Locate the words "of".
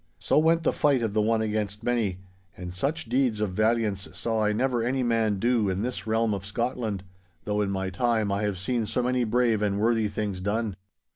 1.03-1.13, 3.39-3.51, 6.33-6.43